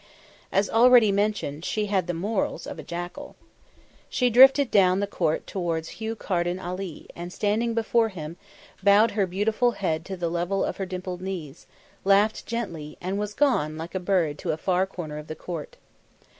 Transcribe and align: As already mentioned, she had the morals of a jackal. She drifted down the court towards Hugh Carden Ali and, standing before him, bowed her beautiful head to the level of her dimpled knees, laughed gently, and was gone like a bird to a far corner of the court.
As 0.51 0.67
already 0.67 1.11
mentioned, 1.11 1.63
she 1.63 1.85
had 1.85 2.07
the 2.07 2.15
morals 2.15 2.65
of 2.65 2.79
a 2.79 2.83
jackal. 2.83 3.35
She 4.09 4.31
drifted 4.31 4.71
down 4.71 4.99
the 4.99 5.05
court 5.05 5.45
towards 5.45 5.89
Hugh 5.89 6.15
Carden 6.15 6.57
Ali 6.57 7.05
and, 7.15 7.31
standing 7.31 7.75
before 7.75 8.09
him, 8.09 8.35
bowed 8.81 9.11
her 9.11 9.27
beautiful 9.27 9.73
head 9.73 10.03
to 10.05 10.17
the 10.17 10.27
level 10.31 10.65
of 10.65 10.77
her 10.77 10.87
dimpled 10.87 11.21
knees, 11.21 11.67
laughed 12.03 12.47
gently, 12.47 12.97
and 12.99 13.19
was 13.19 13.35
gone 13.35 13.77
like 13.77 13.93
a 13.93 13.99
bird 13.99 14.39
to 14.39 14.49
a 14.49 14.57
far 14.57 14.87
corner 14.87 15.19
of 15.19 15.27
the 15.27 15.35
court. 15.35 15.77